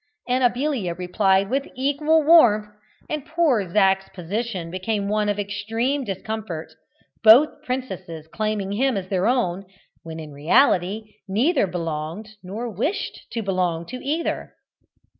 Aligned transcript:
Amabilia 0.27 0.95
replied 0.95 1.47
with 1.51 1.67
equal 1.75 2.23
warmth, 2.23 2.69
and 3.07 3.23
poor 3.23 3.71
Zac's 3.71 4.09
position 4.09 4.71
became 4.71 5.07
one 5.07 5.29
of 5.29 5.37
extreme 5.37 6.03
discomfort, 6.03 6.73
both 7.23 7.61
princesses 7.61 8.27
claiming 8.27 8.71
him 8.71 8.97
as 8.97 9.09
their 9.09 9.27
own, 9.27 9.63
when 10.01 10.17
he 10.17 10.23
in 10.23 10.31
reality 10.31 11.13
neither 11.27 11.67
belonged 11.67 12.29
nor 12.41 12.67
wished 12.67 13.27
to 13.33 13.43
belong 13.43 13.85
to 13.89 13.97
either. 13.97 14.55